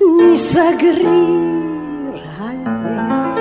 מסגריר 0.00 1.54
הלב. 2.38 3.38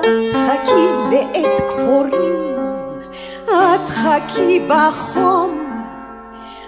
את 0.00 0.06
חכי 0.32 0.86
לעת 1.10 1.60
כפורים, 1.60 2.58
את 3.44 3.90
חכי 3.90 4.66
בחום, 4.68 5.50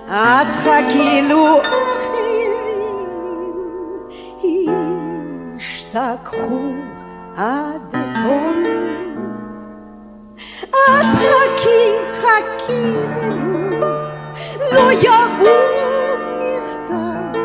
את 0.06 0.54
חכי 0.64 1.22
לו 1.28 1.60
אחרים 1.60 2.52
ישתכחו 5.56 6.72
עד 7.36 7.80
תום. 7.90 8.64
את 10.34 11.14
חכי, 11.14 11.84
חכי 12.14 13.03
יבוא 15.02 15.64
מכתב. 16.40 17.38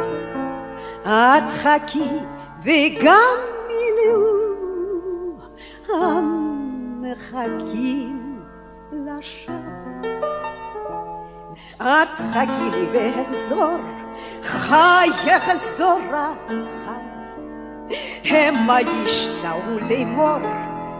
את 1.06 1.50
חכי 1.50 2.10
וגם 2.64 3.38
מילאו 3.68 4.40
המחכים 7.10 8.40
לשווא. 8.92 9.56
את 11.78 12.10
חכי 12.34 12.86
ואחזור, 12.92 13.78
חי 14.44 15.08
יחזור 15.26 16.00
החי. 16.14 17.10
המה 18.26 18.82
ישנאו 18.82 19.80
לאמור, 19.90 20.40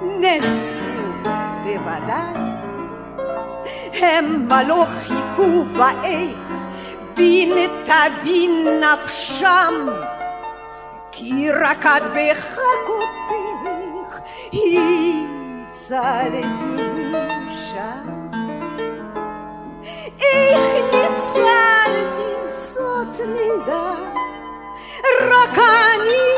נאספו 0.02 1.30
בוודאי. 1.64 2.59
המה 3.94 4.64
לא 4.64 4.86
חיכו 4.86 5.64
באיך, 5.64 6.54
בין 7.14 7.54
תבין 7.86 8.82
נפשם. 8.82 9.88
כי 11.12 11.52
רק 11.52 11.86
את 11.86 12.04
בחכותך 12.16 13.40
הצלתי 15.72 16.84
שם. 17.52 18.10
איך 20.22 20.60
ניצלתי 20.86 22.30
זאת 22.48 23.20
נדע, 23.20 23.94
רק 25.22 25.58
אני 25.58 26.30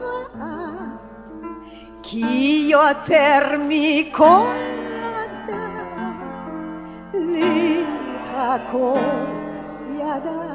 ואת, 0.00 0.40
כי 2.02 2.66
יותר 2.70 3.56
מכל 3.68 4.46
לחכות 7.34 8.98
ידע. 9.90 10.54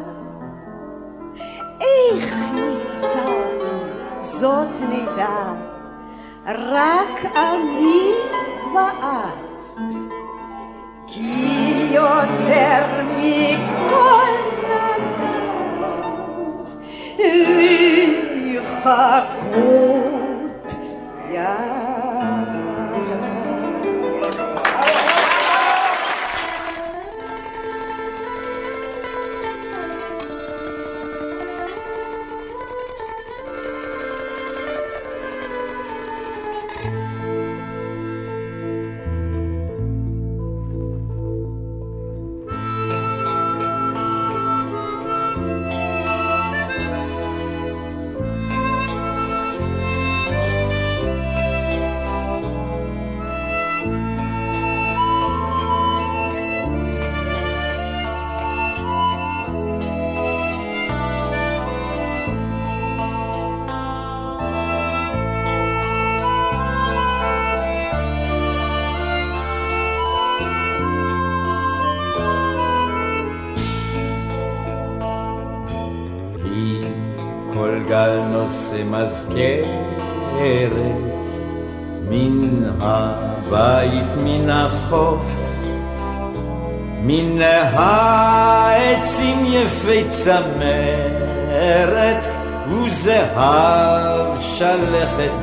איך 1.82 2.36
ניצלתי 2.54 3.76
זאת 4.20 4.68
נדע, 4.90 5.54
רק 6.46 7.26
אני 7.36 8.12
ואת. 8.76 9.64
כי 11.08 11.90
יותר 11.92 12.86
מכל 13.18 14.34
אדם 14.66 15.02
לי 17.20 18.60
חכות 18.62 20.74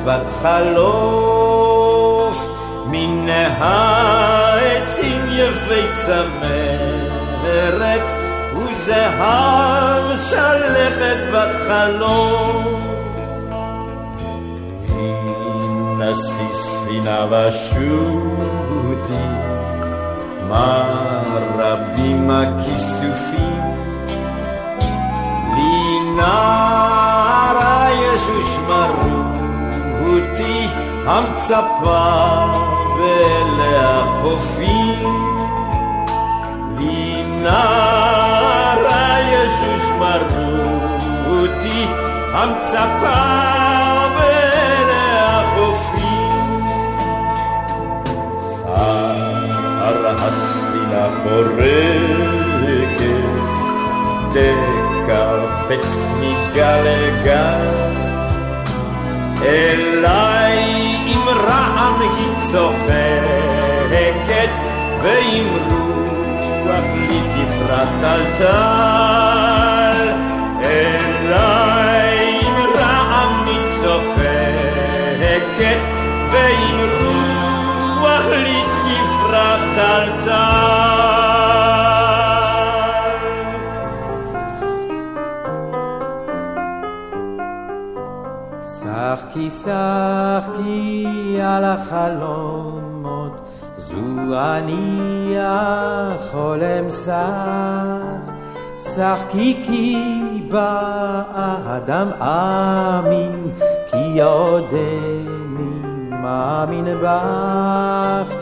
בת 0.06 0.26
חלוף 0.42 2.38
מן 2.86 3.28
העצים 3.58 5.20
יפי 5.32 5.86
צמרת 6.06 8.02
וזהב 8.56 10.04
שלכת 10.30 11.18
בת 11.32 11.54
חלום. 11.68 12.82
נשיא 15.98 16.52
ספינה 16.52 17.26
ושוטי, 17.30 18.25
המצפה 31.07 32.05
ואלה 32.99 33.99
החופים. 33.99 35.27
לי 36.77 37.23
נערה 37.23 39.19
יש 39.19 39.53
ושמרותי, 39.75 40.87
המצפה 42.33 43.19
ואלה 44.17 45.03
החופים. 45.29 46.67
שר 48.57 50.15
הספינה 50.17 51.05
חורקת, 51.23 52.97
תקפץ 54.31 55.87
מגל 56.19 56.81
לגל, 56.83 57.67
אליי 59.41 60.86
אמרעם 61.15 62.01
היא 62.01 62.29
צוחקת, 62.51 64.49
ועם 65.01 65.47
רוח 66.63 66.85
לי 66.95 67.19
תפרט 67.33 68.03
על 68.03 68.23
טל. 68.37 70.07
אליי 70.63 72.39
אמרעם 72.47 73.33
היא 73.45 73.63
צוחקת, 73.81 75.81
ועם 76.31 76.77
רוח 78.01 78.27
לי 78.31 78.61
תפרט 78.83 79.77
על 79.77 80.09
טל. 80.25 80.96
שחקי 89.37 89.49
שחקי 89.49 91.39
על 91.41 91.63
החלומות, 91.63 93.41
זו 93.77 93.95
אני 94.33 95.35
החולם 95.39 96.89
שח. 96.89 98.31
שחקי 98.77 99.63
כי 99.63 99.97
באדם 100.51 102.07
אמין, 102.21 103.51
כי 103.91 104.21
עודני 104.21 105.81
מאמין 106.09 106.85
בך. 107.03 108.33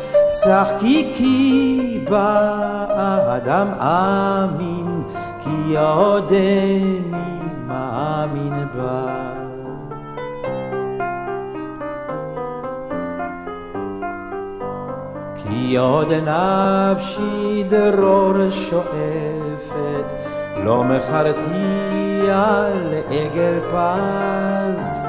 שחקי 0.44 1.14
כי 1.16 2.06
באדם 2.10 3.68
אמין, 3.80 5.04
כי 5.42 5.78
עודני 5.78 7.40
מאמין 7.68 8.54
בך. 8.76 9.15
כי 15.68 15.76
עוד 15.76 16.12
נפשי 16.12 17.64
דרור 17.70 18.34
שואפת, 18.50 20.14
לא 20.64 20.84
מכרתי 20.84 22.32
על 22.32 22.94
עגל 23.10 23.60
פז, 23.72 25.06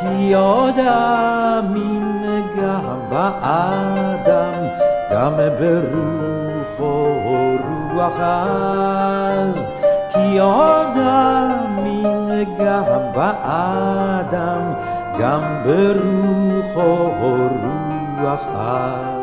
כי 0.00 0.34
עוד 0.34 0.74
אמין 0.78 2.42
גם 2.56 2.98
באדם, 3.10 4.66
גם 5.12 5.32
ברוחו 5.58 7.08
רוח 7.94 8.20
עז, 8.20 9.72
כי 10.10 10.38
עוד 10.38 10.96
אמין 10.96 12.44
גם 12.58 13.00
באדם, 13.14 14.72
גם 15.18 15.42
ברוחו 15.64 17.10
רוח 17.20 18.46
עז. 18.54 19.16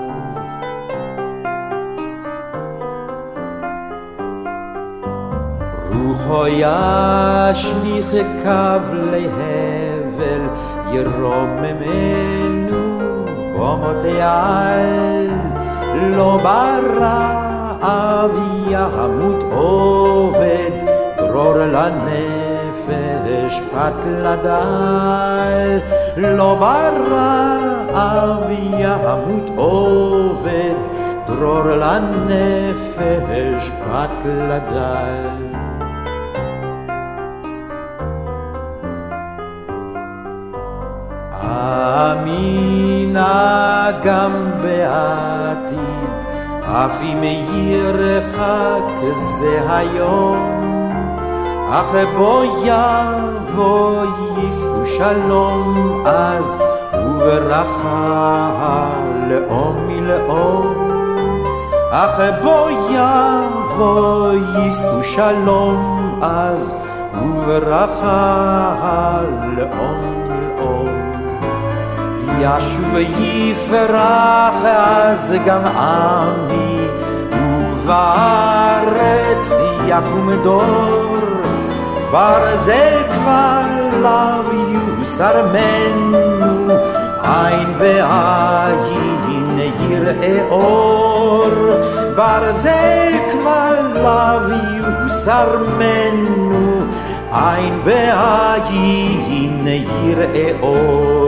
רוחו 5.94 6.48
ישליך 6.48 8.12
קו 8.44 8.94
להבל, 8.94 10.42
ירוממנו 10.92 12.84
במותי 13.54 14.22
על. 14.22 15.30
לא 16.10 16.40
ברעב 16.44 18.32
ימות 18.68 19.44
עובד, 19.52 20.72
דרור 21.18 21.58
לנפש 21.58 23.62
פת 23.72 24.06
לדל. 24.06 25.80
לא 26.18 26.56
ברעב 26.60 28.44
ימות 28.80 29.50
עובד, 29.56 30.76
דרור 31.28 31.64
לנפש 31.64 33.70
פת 33.70 34.26
לדל. 34.26 35.43
אמינה 41.94 43.92
גם 44.04 44.32
בעתיד, 44.62 46.14
אף 46.64 47.02
אם 47.02 47.24
ירחק 47.24 49.04
זה 49.40 49.60
היום, 49.70 50.38
אך 51.72 51.96
בו 52.18 52.44
יבוא 52.64 54.04
יישאו 54.38 54.86
שלום 54.86 56.04
אז, 56.06 56.58
וברכה 56.94 58.90
לאום 59.30 59.88
מלאום. 59.88 60.74
אך 61.92 62.20
בו 62.44 62.68
יבוא 62.90 64.32
יישאו 64.58 65.04
שלום 65.04 66.20
אז, 66.22 66.78
וברכה 67.24 69.20
לאום 69.58 70.24
מלאום. 70.28 71.23
ישוב 72.40 72.96
יפרח 73.20 74.66
אז 74.66 75.36
גם 75.46 75.66
עמי, 75.66 76.88
ובארץ 77.84 79.52
יקום 79.88 80.30
דור. 80.44 81.18
ברזל 82.12 83.04
כבר 83.12 83.62
לאו 84.02 84.54
יוסר 85.00 85.46
מנו, 85.54 86.74
עין 87.24 87.78
בעין 87.80 89.60
יראה 89.90 90.46
אור. 90.50 91.50
ברזל 92.16 93.14
כבר 93.32 93.82
לאו 93.96 94.50
יוסר 94.78 95.58
מנו, 95.78 96.82
עין 97.32 97.82
בעין 97.84 99.68
יראה 100.04 100.52
אור. 100.62 101.23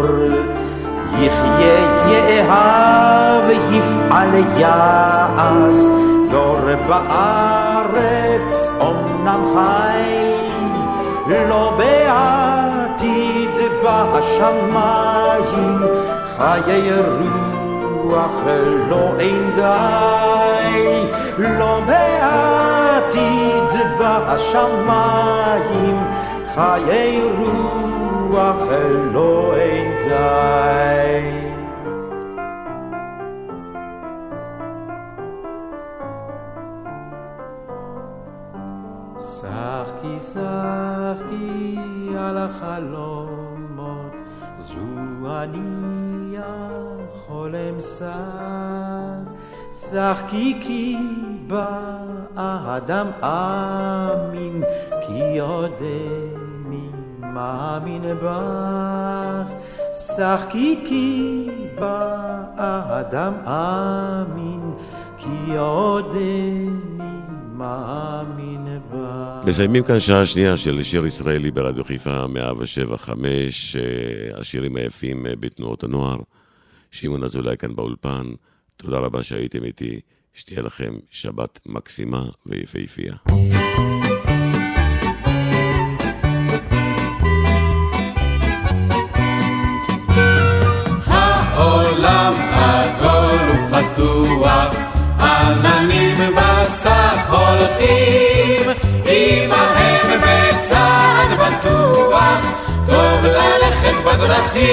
יחיה 1.19 1.95
יאהב 2.07 3.49
יפעל 3.71 4.33
יעש, 4.57 5.77
דור 6.31 6.59
בארץ 6.87 8.71
אומנם 8.79 9.45
חי, 9.53 10.33
לא 11.49 11.77
בעתיד 11.77 13.49
בשמיים, 13.83 15.79
חיי 16.37 16.91
רוח 18.03 18.41
לא 18.89 19.13
אין 19.19 19.51
די, 19.55 21.05
לא 21.37 21.81
בעתיד 21.85 23.71
בשמיים, 23.99 25.97
חיי 26.55 27.21
רוח 27.37 27.94
לא 29.13 29.55
אין 29.55 29.91
די. 30.09 31.45
שחקי 39.19 40.19
שחקי 40.19 41.77
על 42.17 42.37
החלומות, 42.37 44.11
זו 44.59 44.75
אני 45.25 46.37
החולם 46.37 47.81
שח. 47.81 48.55
שחקי 49.73 50.57
כי 50.61 50.97
באדם 51.47 53.07
אמין, 53.23 54.63
כי 55.07 55.39
עודני 55.39 56.34
מאמין 57.35 58.01
בך. 58.23 59.51
שחקי 60.07 60.79
כי 60.85 61.47
באדם 61.75 63.33
אמין, 63.45 64.61
כי 65.17 65.57
עודני 65.57 66.69
מאמין 67.53 68.79
בך. 68.91 69.47
מסיימים 69.47 69.83
כאן 69.83 69.99
שעה 69.99 70.25
שנייה 70.25 70.57
של 70.57 70.83
שיר 70.83 71.05
ישראלי 71.05 71.51
ברדיו 71.51 71.83
חיפה 71.83 72.27
175, 72.27 73.75
אה, 73.75 74.39
השירים 74.39 74.75
היפים 74.75 75.25
אה, 75.25 75.35
בתנועות 75.39 75.83
הנוער. 75.83 76.17
שמעון 76.91 77.23
אזולאי 77.23 77.57
כאן 77.57 77.75
באולפן, 77.75 78.25
תודה 78.77 78.97
רבה 78.97 79.23
שהייתם 79.23 79.63
איתי, 79.63 79.99
שתהיה 80.33 80.61
לכם 80.61 80.93
שבת 81.11 81.59
מקסימה 81.65 82.25
ויפהפייה. 82.45 83.15
העולם 92.25 92.33
עגול 92.53 93.51
ופתוח, 93.69 94.75
עננים 95.19 96.17
בסך 96.35 97.29
הולכים, 97.29 98.61
עמהם 99.05 100.21
בצעד 100.21 101.29
בטוח, 101.39 102.41
טוב 102.87 103.25
ללכת 103.25 104.03
בדרכים. 104.05 104.65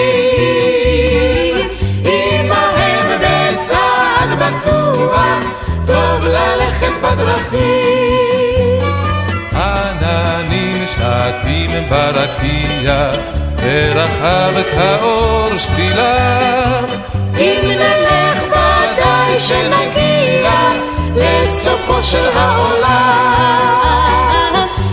עמהם 2.04 3.20
בצעד 3.20 4.30
בטוח, 4.38 5.40
טוב 5.86 6.24
ללכת 6.24 6.92
בדרכים. 7.02 7.62
עננים 9.54 10.86
שטים 10.86 11.70
ברקיע, 11.88 13.10
ורחב 13.62 14.52
כאור 14.74 15.58
שתילם. 15.58 16.91
אם 17.42 17.60
נלך 17.64 18.42
ודאי 18.46 19.40
שנגיע 19.40 20.50
לסופו 21.16 22.02
של 22.02 22.28
העולם. 22.34 23.72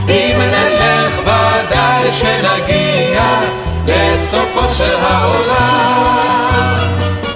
אם 0.10 0.38
נלך 0.40 1.20
ודאי 1.22 2.12
שנגיע 2.12 3.24
לסופו 3.86 4.70
של 4.70 4.96
העולם. 5.02 6.76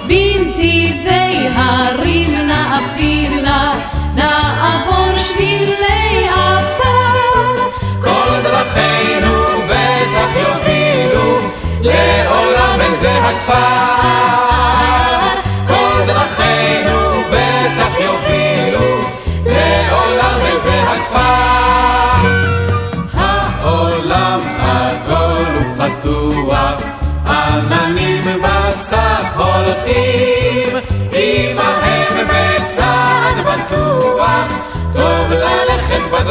בנתיבי 0.06 1.48
הרים 1.54 2.48
נעפילה, 2.48 3.72
נעבור 4.14 5.16
שבילי 5.16 6.28
עפר. 6.28 7.62
כל 8.02 8.40
דרכינו 8.42 9.34
בטח 9.68 10.30
יובילו 10.36 11.38
לעולם 11.80 12.80
אל 12.80 12.96
זה 13.00 13.12
הכפר. 13.12 13.93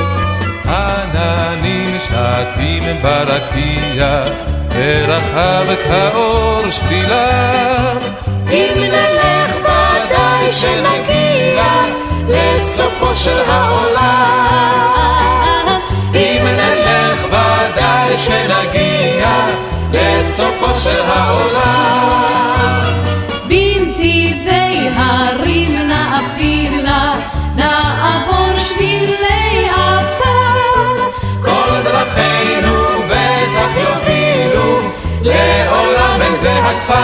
עננים 0.66 1.98
שטים 2.00 2.84
ברקיע, 3.02 4.24
ורחב 4.76 5.66
כאור 5.88 6.62
שתילם. 6.72 7.98
אם 8.52 8.74
נלך 8.78 9.56
ודאי 9.60 10.54
שנגיע 10.54 11.66
לסופו 12.28 13.16
של 13.16 13.40
העולם. 13.48 14.98
אם 16.16 16.46
נלך 16.46 17.26
ודאי 17.26 18.18
שנגיע 18.18 19.57
לסופו 19.94 20.76
של 20.84 21.02
העולם. 21.02 22.82
בנתיבי 23.48 24.90
הרים 24.96 25.90
נעפילה, 25.90 27.14
נעבור 27.56 28.58
שבילי 28.58 29.70
עפר. 29.70 31.10
כל 31.42 31.82
דרכינו 31.84 32.74
בטח 33.10 33.72
יובילו 33.76 34.80
לעולם 35.22 36.22
אל 36.22 36.38
זה 36.42 36.54
הכפר. 36.60 36.98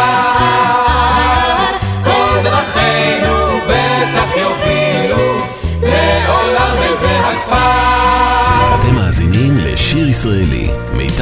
כל 2.03 2.43
דרכינו 2.43 3.35
בטח 3.67 4.29
יובילו 4.37 5.23
לעולם 5.81 6.77
אל 6.77 6.95
זה 7.01 7.19
הכפר. 7.19 8.75
אתם 8.79 8.95
מאזינים 8.95 9.57
לשיר 9.57 10.09
ישראלי, 10.09 10.67